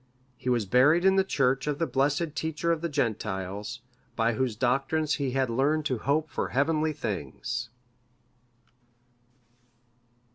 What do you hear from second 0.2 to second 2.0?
He was buried in the church of the